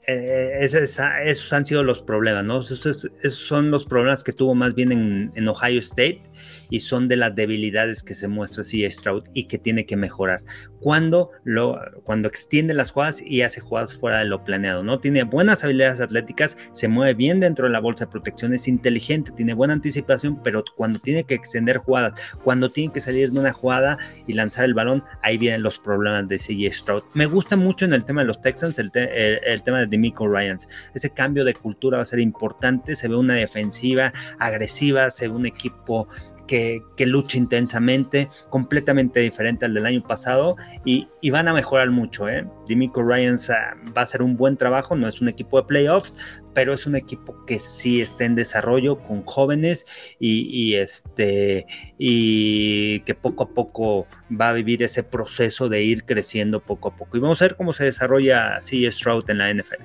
[0.08, 2.62] eh, esos, han sido los problemas, ¿no?
[2.62, 4.92] Esos, son los problemas que tuvo más bien
[5.36, 6.24] en, Ohio State
[6.70, 10.44] y son de las debilidades que se muestra CJ Stroud y que tiene que mejorar.
[10.80, 15.00] Cuando, lo, cuando extiende las jugadas y hace jugadas fuera de lo planeado, ¿no?
[15.00, 19.32] Tiene buenas habilidades atléticas, se mueve bien dentro de la bolsa de protección, es inteligente,
[19.36, 23.52] tiene buena anticipación, pero cuando tiene que extender jugadas, cuando tiene que salir de una
[23.52, 27.04] jugada y lanzar el balón, ahí vienen los problemas de CJ Stroud.
[27.14, 30.68] Me gusta mucho en el tema de los Texans el, el tema de Miko Ryans.
[30.94, 32.96] Ese cambio de cultura va a ser importante.
[32.96, 36.08] Se ve una defensiva agresiva, se ve un equipo
[36.50, 42.28] que, lucha intensamente, completamente diferente al del año pasado y, van a mejorar mucho.
[42.28, 42.44] ¿eh?
[42.68, 46.18] Dimico Ryans ah, va a hacer un buen trabajo, no es un equipo de playoffs,
[46.56, 49.86] pero es un equipo que sí está en desarrollo con jóvenes
[50.20, 51.68] y, este
[52.00, 56.96] y que poco a poco va a vivir ese proceso de ir creciendo poco a
[56.96, 57.16] poco.
[57.16, 58.92] Y vamos a ver cómo se desarrolla C.
[58.92, 59.84] Stroud en la NFL.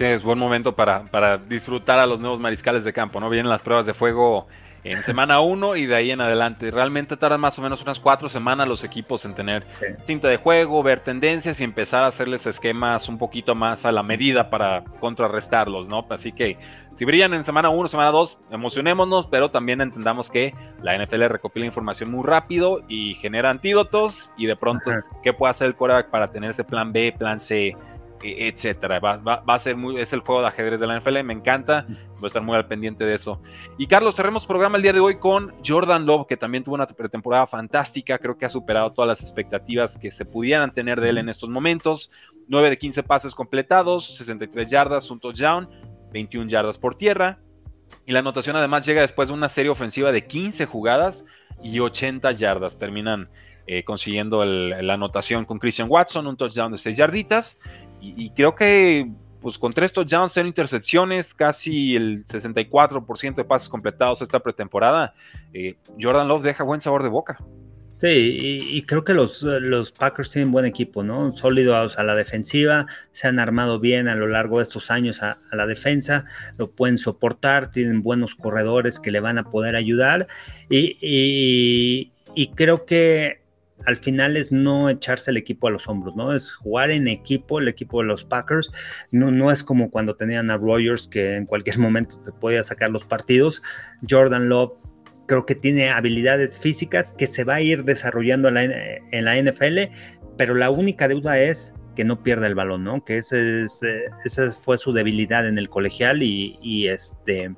[0.00, 3.28] Es buen momento para, para, disfrutar a los nuevos mariscales de campo, ¿no?
[3.28, 4.48] Vienen las pruebas de fuego
[4.84, 6.70] en semana 1 y de ahí en adelante.
[6.70, 9.66] Realmente tardan más o menos unas cuatro semanas los equipos en tener
[10.04, 14.02] cinta de juego, ver tendencias y empezar a hacerles esquemas un poquito más a la
[14.02, 16.06] medida para contrarrestarlos, ¿no?
[16.10, 16.58] Así que
[16.94, 21.66] si brillan en semana 1, semana 2, emocionémonos, pero también entendamos que la NFL recopila
[21.66, 24.90] información muy rápido y genera antídotos y de pronto,
[25.22, 27.76] ¿qué puede hacer el quarterback para tener ese plan B, plan C?
[28.22, 29.00] E, etcétera.
[29.00, 32.24] Va, a ser muy, es el juego de ajedrez de la NFL, me encanta, voy
[32.24, 33.40] a estar muy al pendiente de eso.
[33.78, 36.86] Y Carlos, cerremos programa el día de hoy con Jordan Love, que también tuvo una
[36.86, 41.18] pretemporada fantástica, creo que ha superado todas las expectativas que se pudieran tener de él
[41.18, 42.10] en estos momentos.
[42.48, 45.68] 9 de 15 pases completados, 63 yardas, un touchdown,
[46.12, 47.38] 21 yardas por tierra.
[48.06, 51.24] Y la anotación además llega después de una serie ofensiva de 15 jugadas
[51.62, 52.76] y 80 yardas.
[52.76, 53.30] Terminan
[53.66, 57.60] eh, consiguiendo la anotación con Christian Watson, un touchdown de 6 yarditas.
[58.00, 64.20] Y, creo que pues con tres touchdowns, cero intercepciones, casi el 64% de pases completados
[64.20, 65.14] esta pretemporada,
[65.54, 67.38] eh, Jordan Love deja buen sabor de boca.
[68.00, 71.32] Sí, y, creo que los, los, Packers tienen buen equipo, ¿no?
[71.32, 75.36] Sólidos a la defensiva, se han armado bien a lo largo de estos años a,
[75.52, 76.24] la defensa,
[76.56, 80.28] lo pueden soportar, tienen buenos corredores que le van a poder ayudar
[80.70, 82.12] y
[82.54, 83.39] creo que
[83.86, 86.34] al final es no echarse el equipo a los hombros, ¿no?
[86.34, 88.70] Es jugar en equipo, el equipo de los Packers.
[89.10, 92.90] No, no es como cuando tenían a Rogers que en cualquier momento te podía sacar
[92.90, 93.62] los partidos.
[94.08, 94.72] Jordan Love
[95.26, 99.92] creo que tiene habilidades físicas que se va a ir desarrollando en la, NFL,
[100.36, 103.04] pero la única deuda es que no pierda el balón, ¿no?
[103.04, 103.66] Que ese
[104.24, 107.54] esa fue su debilidad en el colegial y, y este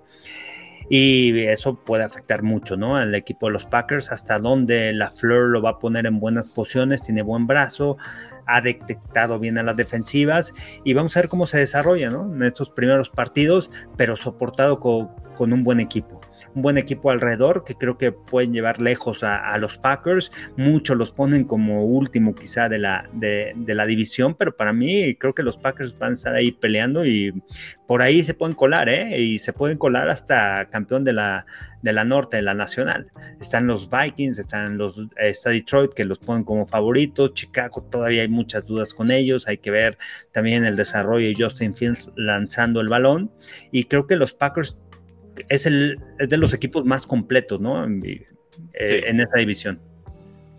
[0.94, 2.96] y eso puede afectar mucho, ¿no?
[2.96, 6.50] Al equipo de los Packers, hasta donde la Fleur lo va a poner en buenas
[6.50, 7.96] posiciones, tiene buen brazo,
[8.44, 10.52] ha detectado bien a las defensivas
[10.84, 12.30] y vamos a ver cómo se desarrolla, ¿no?
[12.34, 16.20] En estos primeros partidos, pero soportado con un buen equipo
[16.54, 20.32] un buen equipo alrededor que creo que pueden llevar lejos a, los Packers.
[20.56, 25.34] Muchos los ponen como último quizá de la, de, la división, pero para mí creo
[25.34, 27.32] que los Packers van a estar ahí peleando y
[27.86, 29.20] por ahí se pueden colar, ¿eh?
[29.20, 31.46] Y se pueden colar hasta campeón de la,
[31.82, 33.10] de la norte, de la nacional.
[33.40, 37.34] Están los Vikings, están los, está Detroit que los ponen como favoritos.
[37.34, 39.46] Chicago todavía hay muchas dudas con ellos.
[39.48, 39.98] Hay que ver
[40.32, 43.30] también el desarrollo de Justin Fields lanzando el balón.
[43.70, 44.78] Y creo que los Packers
[45.48, 47.84] es, el, es de los equipos más completos, ¿no?
[47.84, 49.80] En, eh, en esa división.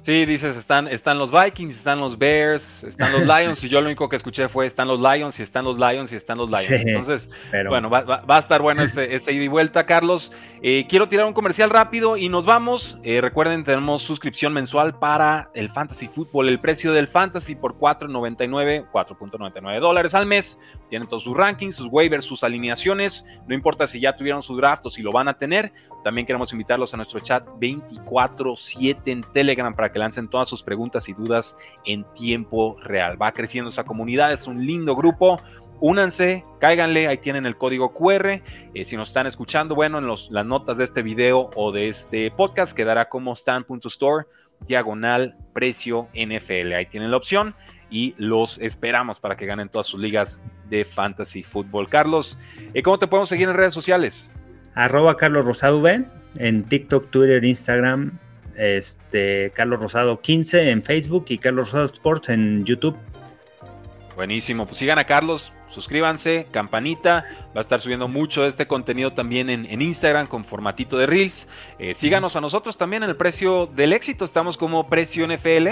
[0.03, 3.87] Sí, dices, están, están los Vikings, están los Bears, están los Lions, y yo lo
[3.87, 6.69] único que escuché fue están los Lions, y están los Lions, y están los Lions.
[6.69, 7.29] Entonces,
[7.69, 10.33] bueno, va, a estar bueno este, este ida y vuelta, Carlos.
[10.65, 12.97] Eh, quiero tirar un comercial rápido y nos vamos.
[13.03, 16.47] Eh, recuerden, tenemos suscripción mensual para el Fantasy Football.
[16.47, 20.57] El precio del Fantasy por 4.99, 4.99 dólares al mes.
[20.89, 23.25] Tienen todos sus rankings, sus waivers, sus alineaciones.
[23.45, 25.73] No importa si ya tuvieron su draft o si lo van a tener.
[26.01, 31.07] También queremos invitarlos a nuestro chat 24-7 en Telegram para que lancen todas sus preguntas
[31.07, 33.21] y dudas en tiempo real.
[33.21, 35.39] Va creciendo esa comunidad, es un lindo grupo.
[35.79, 38.41] Únanse, cáiganle, ahí tienen el código QR.
[38.73, 42.31] Eh, si nos están escuchando, bueno, en las notas de este video o de este
[42.31, 44.25] podcast quedará como stan.store,
[44.67, 46.73] diagonal, precio NFL.
[46.73, 47.55] Ahí tienen la opción
[47.89, 51.87] y los esperamos para que ganen todas sus ligas de fantasy fútbol.
[51.89, 52.39] Carlos,
[52.73, 54.31] eh, ¿cómo te podemos seguir en redes sociales?
[54.73, 55.83] Arroba Carlos Rosado
[56.37, 58.19] en TikTok, Twitter, Instagram,
[58.57, 62.97] este, Carlos Rosado 15 en Facebook y Carlos Rosado Sports en YouTube.
[64.15, 69.13] Buenísimo, pues sigan a Carlos, suscríbanse, campanita, va a estar subiendo mucho de este contenido
[69.13, 71.47] también en, Instagram con formatito de Reels.
[71.79, 75.67] Eh, síganos a nosotros también en el precio del éxito, estamos como precio NFL,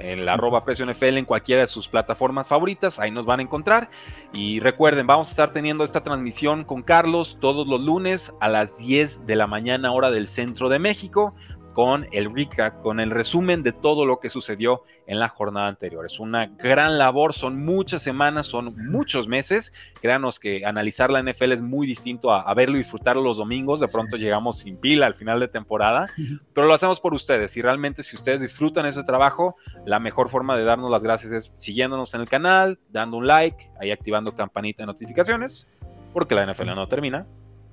[0.00, 3.42] en la arroba precio NFL en cualquiera de sus plataformas favoritas, ahí nos van a
[3.44, 3.90] encontrar.
[4.32, 8.76] Y recuerden, vamos a estar teniendo esta transmisión con Carlos todos los lunes a las
[8.76, 11.34] 10 de la mañana hora del centro de México
[11.74, 16.06] con el recap, con el resumen de todo lo que sucedió en la jornada anterior.
[16.06, 19.74] Es una gran labor, son muchas semanas, son muchos meses.
[20.00, 23.80] Créanos que analizar la NFL es muy distinto a, verlo y disfrutarlo los domingos.
[23.80, 26.06] De pronto llegamos sin pila al final de temporada,
[26.54, 27.56] pero lo hacemos por ustedes.
[27.56, 31.52] Y realmente, si ustedes disfrutan ese trabajo, la mejor forma de darnos las gracias es
[31.56, 35.68] siguiéndonos en el canal, dando un like, ahí activando campanita de notificaciones,
[36.12, 37.26] porque la NFL no termina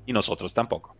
[0.08, 0.97] y nosotros tampoco.